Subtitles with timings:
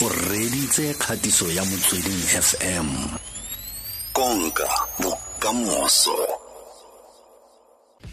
[0.00, 2.86] o reditse kgatiso ya motsweding fm
[4.12, 4.68] konka
[5.02, 6.16] bokamoso.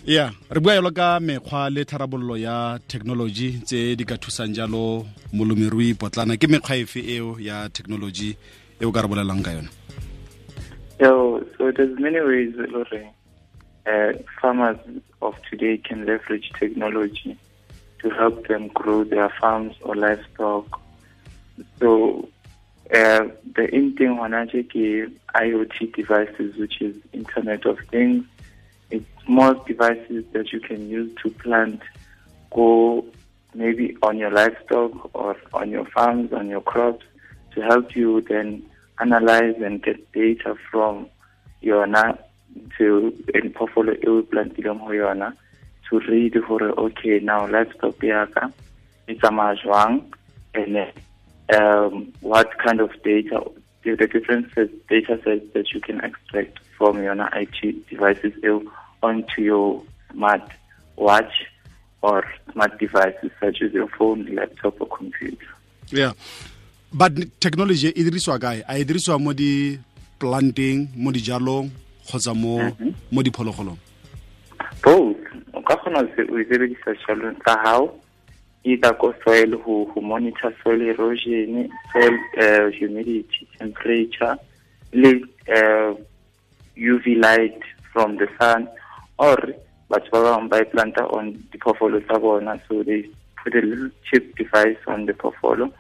[0.05, 5.05] Ya re bua yalo ka mekgwa le tharabololo ya technology tse di ka thusang jalo
[5.33, 6.37] molemirui potlana.
[6.37, 8.35] Ke mekgwa efe eo ya technology
[8.81, 9.69] eo ka re bolelang ka yone
[10.99, 13.11] So, so there's many ways, Lore,
[13.85, 14.79] uh, farmers
[15.21, 17.37] of today can leverage technology
[17.99, 20.81] to help them grow their farms or livestock.
[21.79, 22.29] So,
[22.93, 28.25] uh, the in thing on IoT devices, which is Internet of Things,
[28.91, 31.81] it's small devices that you can use to plant,
[32.51, 33.05] go
[33.53, 37.05] maybe on your livestock or on your farms, on your crops,
[37.51, 38.63] to help you then
[38.99, 41.07] analyze and get data from
[41.63, 42.17] yona
[42.77, 45.33] to in portfolio e o plantileng ho yona
[45.89, 48.51] to read gore okay now livestock ya ka
[49.07, 50.03] e tsamaya jwang?
[50.53, 50.91] And then,
[51.53, 53.43] um, what kind of data
[53.83, 54.53] the, the different
[54.89, 58.33] data sets that you can extract from your IT devices
[59.03, 60.41] onto your smart
[60.95, 61.45] watch
[62.01, 65.47] or smart devices such as your phone, laptop, or computer.
[65.91, 66.13] yeah.
[66.93, 68.63] But technology e dirisiwa kae?
[68.67, 69.77] A e dirisiwa mo di
[70.19, 71.69] planteng mo dijalong
[72.07, 72.71] kgotsa mo
[73.11, 73.77] mo diphologolong?
[74.81, 75.17] Both.
[75.53, 77.99] O ka kgona se- e sebedisa jalong tsa hao
[78.65, 84.37] either ko soil ho, ho monitor soil erosion soil uh, humidity temperature
[84.93, 85.93] uh,
[86.89, 87.61] uv light
[87.93, 88.67] from the sun
[89.17, 89.37] or
[89.89, 92.59] batho ba bangwe ba on diphoofolo tsa bona.
[92.67, 93.09] So they
[93.41, 95.71] put a little chip device on the phoofolo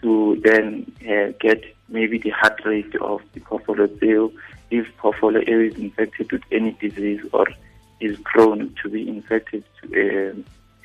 [0.00, 4.32] to then uh, get maybe the heart rate of the phoofolo tseo.
[4.70, 7.46] If phoofolo eo is infected with any disease or
[8.00, 10.34] is prone to be infected to uh,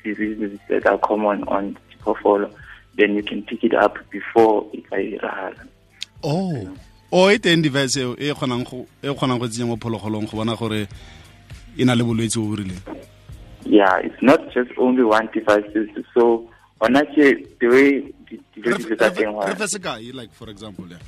[0.08, 2.48] diseases that are common on the phoofolo
[2.96, 5.64] then you can pick it up before it ka iragala
[6.24, 6.68] oh.
[7.10, 10.36] O e teng device eo e kgonang go e kgonang go tsenya mo phologolong go
[10.36, 10.84] bona gore
[11.76, 12.82] e na le bolwetse bo bo rileng?
[13.64, 15.64] Yeah it's not just only one device.
[16.12, 16.50] So
[16.84, 17.88] ona ke the way
[18.28, 21.00] di- dilo di sebetsa teng re wa- fe sekai like for example yeah.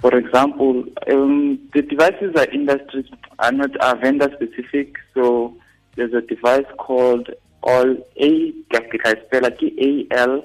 [0.00, 3.04] For example, um, the devices are industry
[3.40, 4.94] are not are vendor specific.
[5.12, 5.52] So
[5.96, 7.28] there's a device called
[7.62, 10.44] All A A I spell like A L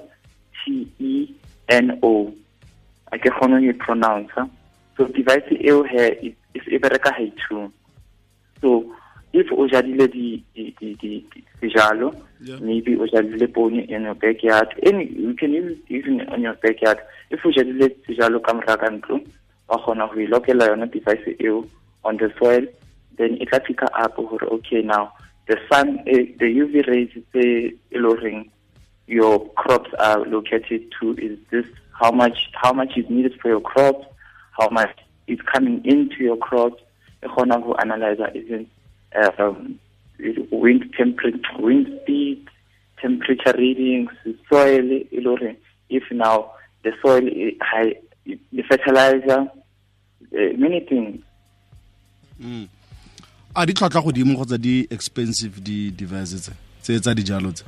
[0.64, 1.34] T E
[1.68, 2.34] N O.
[3.12, 4.30] I can only pronounce.
[4.96, 7.72] So device eo here is is e bereka hai two.
[8.60, 8.92] So
[9.32, 12.14] if o jadile di di di di di- sejalo,
[12.60, 14.74] maybe o jadile poone in your backyard.
[14.82, 16.98] Any you can use even on your backyard.
[17.30, 19.20] If o jadile sejalo ka mora ka ntlo,
[19.68, 21.66] wa kgona ho ilokela yona device eo
[22.04, 22.66] on the soil,
[23.16, 25.12] then it tla pick up hore okay now
[25.46, 28.50] the sun eh, the UV rays tse lowering
[29.06, 33.60] your crops are located to is this how much how much is needed for your
[33.60, 34.06] crops,
[34.58, 36.80] how much is coming into your crops.
[37.22, 38.66] E kgona ho analyze even
[39.38, 39.78] um,
[40.50, 42.48] wind temperature, wind speed,
[43.00, 44.10] temperature readings,
[44.50, 44.88] soil,
[45.22, 45.54] hore
[45.90, 46.50] if now
[46.82, 47.94] the soil is high,
[48.24, 51.22] the fertilizer, uh, many things.
[52.40, 52.68] mm.
[53.54, 57.64] A di tlhwatlhwa godimo kgotsa di expensive di-device tse tse tsa dijalo tse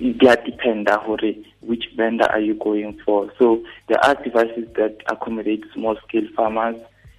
[0.00, 3.30] They are dependa gore which vendor are you going for.
[3.38, 6.76] So there are devices that accommodate small scale farmers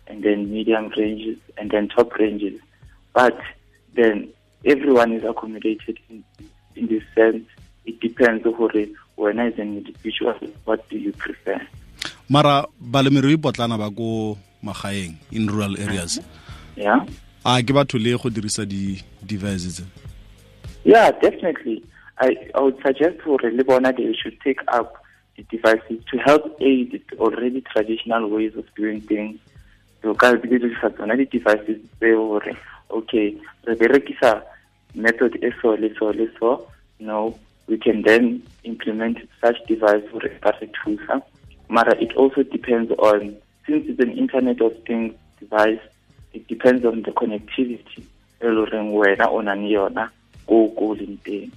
[0.07, 2.59] and then medium ranges and then top ranges.
[3.13, 3.37] But
[3.93, 4.29] then
[4.65, 6.23] everyone is accommodated in,
[6.75, 7.45] in this sense.
[7.85, 10.33] It depends gore wena as an individual,
[10.65, 11.61] what do you prefer?
[12.29, 16.19] mara balemirui potlana ba ko magaeng in rural areas
[16.75, 17.03] Yeah?
[17.43, 20.11] A ke batho le go dirisa di devices tse
[20.83, 21.83] Yeah, definitely.
[22.19, 25.03] I, I would suggest for Lebona they should take up
[25.37, 29.39] the devices to help aid the already traditional ways of doing things.
[30.01, 32.57] So ka di dirisa tsona di devices tseo hore
[32.89, 34.41] okay re berekisa
[34.95, 36.67] method e so le so le so
[36.99, 37.37] no
[37.67, 40.03] we can then implement such device
[40.41, 41.21] ka re thusa
[41.69, 43.35] mara it also depends on
[43.65, 45.79] since it's an internet of things device
[46.33, 48.03] it depends on the connectivity.
[48.41, 50.09] E le horeng wena o nang yona
[50.47, 51.51] ko ko o leng teng.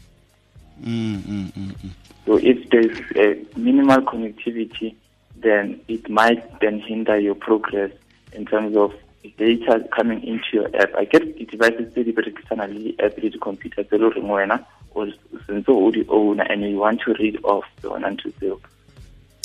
[0.83, 1.91] Mm, mm, mm,
[2.27, 4.95] so if there's a minimal connectivity
[5.37, 7.93] then it might then hinder your progress
[8.33, 8.93] in terms of
[9.39, 10.95] data coming into your app.
[10.97, 14.65] I get the devices tse di berekisana le di-app le di-computer tse le horeng wena
[14.95, 15.07] o
[15.47, 18.61] sentse o di owner and you want to read off tsona ntho tseo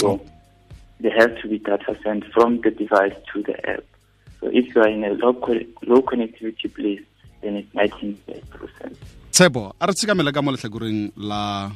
[0.01, 0.19] so
[0.99, 3.83] there has to be data sent from the device to the app
[4.39, 5.33] so if you are in a low,
[5.87, 7.01] low connectivity place
[7.41, 8.93] then it might the process.
[9.31, 11.71] Tshepo a re tshikamela ka mo letlhakoreng la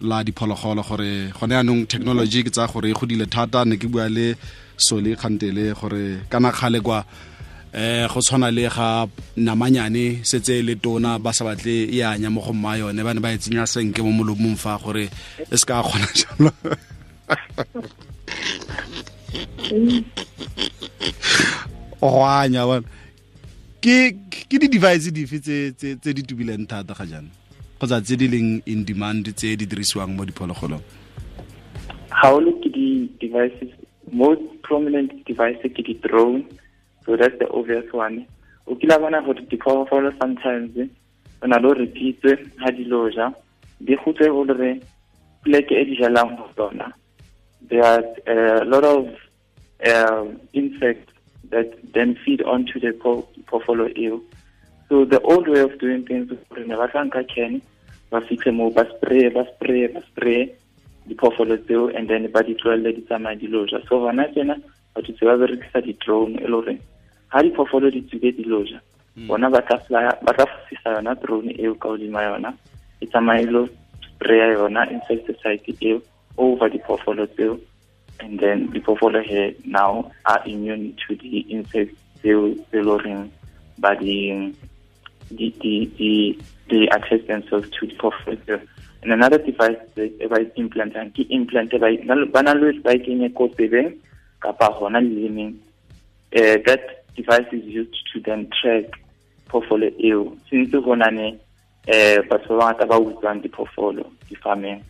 [0.00, 4.08] la diphologolo gore gone yaanong technology ke tsa gore e godile thata ne ke bua
[4.08, 4.34] le
[4.76, 7.04] sole kgantele gore kana kgale kwa
[7.72, 9.06] eh go tshwana le ga
[9.36, 13.20] namanyane setse le tona ba sa batle e anya mo go mma yone ba ne
[13.20, 15.06] ba e tsenya senke mo molomong fa gore
[15.52, 16.50] e se ka kgona jalo
[22.10, 22.64] go anya
[23.84, 24.16] ke
[24.48, 27.28] ke di-device dife tse di tubileng thata ga jaana?
[27.78, 30.80] Kgotsa tse di leng in demand tse di dirisiwang mo diphologolong?
[32.08, 33.72] Howlo ke di-devices
[34.12, 36.48] most prominent device ke di-drone
[37.04, 38.24] so that's the obvious one.
[38.66, 40.72] O kila bona gore diphologolo sometimes
[41.42, 43.32] o na le o repitswe ga di loja
[43.80, 44.80] di gotse o lere
[45.44, 46.88] pleke e di jalang go tsona.
[47.68, 49.12] There are a lot of
[49.84, 51.13] uh, insects
[51.50, 54.20] that then feed onto the phoofolo eo.
[54.88, 57.62] So the old way of doing things gore ne ba tla nka can
[58.10, 60.52] ba fitlhe mo ba spray ba spray ba spray
[61.08, 64.56] diphoofolo tseo and then ba di tloelele di tsamaya di loja so gona tsena
[64.94, 66.80] batho tse ba berekisa di-drone e le goreng
[67.32, 68.80] ga diphoofolo di tsuke di loja
[69.16, 69.26] hmm.
[69.26, 72.54] bona ba tla fosisa yona drone eo ka godima yona
[73.00, 73.68] e tsamaya e lo
[74.00, 76.00] spraya yona insecticide eo
[76.36, 77.58] over diphoofolo tseo
[78.20, 81.44] and then diphoofolo he now are immune to the
[82.22, 83.30] le goreng
[83.78, 84.52] ba di
[85.36, 86.38] di di di
[86.68, 88.60] they attach themselves to diphoofolo tseo
[89.02, 91.70] and another device e ba implantang ke implant
[92.32, 93.92] ba na le ba kenye ko tsebeng
[94.40, 95.54] kapa gona lelemeng
[96.36, 98.84] uh, that device is used to then track
[99.48, 101.28] phoofolo eo since go na ne
[101.88, 104.80] um batho ba bangata ba utswang diphoofolo di-farmeng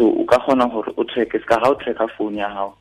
[0.00, 2.72] so o ka gona gore o track ska ga o tracka phone ya gago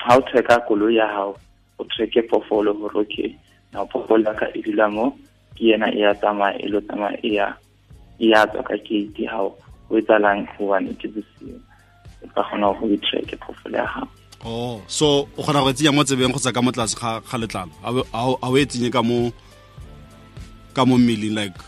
[0.00, 1.36] ga o tracka koloi ya gago
[1.78, 3.36] o track pofolo gore okay
[3.72, 5.12] na pofolo ka e dula mo
[5.52, 7.52] ke yena e ya tsamaya e lo tsamaya e ya
[8.18, 9.52] e ya tswa ka gate gago
[9.90, 11.60] o etsalang gobane ke bosigo
[12.24, 14.08] o ka gona go e track pofolo ya gago
[14.48, 17.72] oh so o kgona go tsenya mo tsebeng go tsa ka motlase ga letlalo?
[17.84, 19.28] A o e tsenye ka mo
[20.72, 21.60] ka mo mmeleng like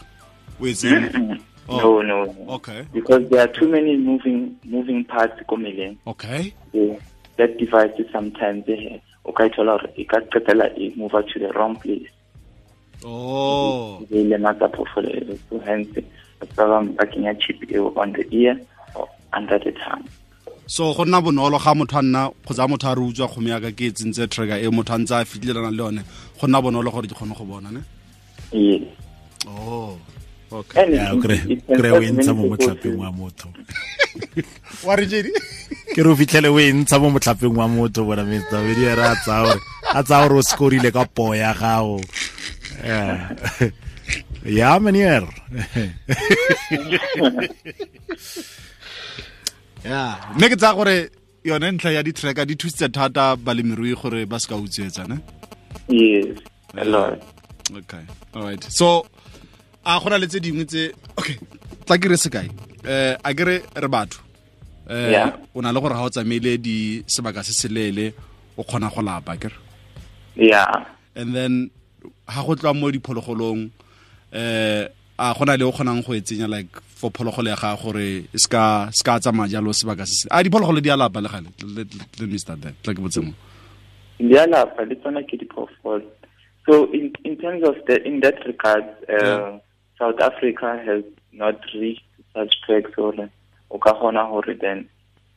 [0.57, 1.37] o e tsenye
[1.69, 2.01] Oh.
[2.03, 2.55] No, no.
[2.55, 2.87] Okay.
[2.93, 5.97] Because there are too many moving moving parts ko meleng.
[6.07, 6.55] Okay.
[6.73, 6.99] So
[7.37, 9.01] that device is sometimes there.
[9.25, 12.09] O ka thola gore e ka qetela e move to the wrong place.
[13.05, 14.07] Oh.
[14.11, 15.39] E le phoofolo.
[15.51, 15.99] So hence
[16.57, 18.61] ba ba kenya chip eo on the ear
[18.95, 20.09] or under the tongue.
[20.67, 23.71] so go nna bonolo ga motho a nna kgotsa motho a re utswa kgome yaka
[23.71, 26.03] ke e tsentse tracker e motho a ntse a fitlhelana le yone
[26.41, 27.81] go nna bonolo gore ke kgone go bona ne
[29.47, 29.95] oh
[30.63, 33.49] can o e ntsha mo motlhapeng wa motho.
[34.87, 35.07] Re
[35.95, 39.03] ke re o fitlhele o e ntsha mo motlhapeng wa motho bona mr wedi ere
[39.03, 39.61] a tsaya gore
[39.95, 42.01] a tsaya gore o skorile ka poo ya gago.
[44.45, 45.25] Ya manier.
[49.85, 51.11] Ya mme ke tsaya gore
[51.45, 55.19] yone ntlha ya di-tracker di thusitse thata balemirui gore ba se ka utswetsa ne?
[55.89, 56.39] Yes.
[56.77, 57.23] A lot.
[57.75, 58.05] okay
[58.35, 59.07] alright so
[59.87, 61.37] a gona le tse dingwe tse okay.
[61.87, 62.49] Tla ke re sekai.
[62.85, 64.19] Eh a kere re batho.
[64.91, 65.15] Eh
[65.55, 68.13] o na le gore ga o tsamaile di sebaka se selele
[68.59, 69.55] o kgona go lapa kere
[70.37, 70.85] Yeah.
[71.15, 71.71] and then
[72.29, 73.71] ha go tla mo diphologolong
[74.33, 74.87] eh
[75.19, 78.39] a gona le o kgonang go e tsenya like for phologolo ya ga gore e
[78.39, 81.49] ska ska tsamaya jalo sebaka se se a diphologolo di a lapa le gale.
[81.63, 82.75] Let, me start there.
[82.83, 83.33] Tla ke botse mo.
[84.19, 86.05] Di a lapa le tsona ke diphoofolo.
[86.69, 89.59] So in in terms of the in that regard, uh, Yeah.
[89.99, 92.03] South Africa has not reached
[92.35, 93.15] such tracks or
[93.71, 94.89] o ka gore then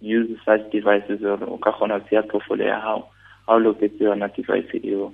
[0.02, 3.08] use such devices or o ka kgona go tseya phoofolo ya gago
[3.48, 5.14] ga o loketse yona device eo.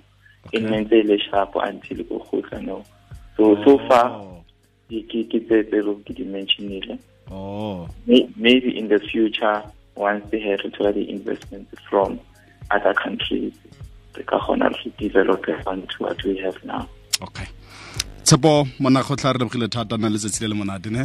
[0.51, 2.85] E nne ntse e le sharp until o gotla no
[3.37, 3.87] so so oh.
[3.87, 4.43] far Oh.
[4.89, 6.97] ke ke ke tse tse lo ke di mentionile.
[7.31, 7.87] Oh.
[8.05, 9.63] Maybe in the future
[9.95, 12.19] once they have returned the investments from
[12.71, 13.53] other countries
[14.15, 16.87] re ka kgona re develop on to what we have now.
[17.21, 17.47] Okay
[18.25, 21.03] tshepo mona go tla re lebogile thata na letsatsi le le monate ne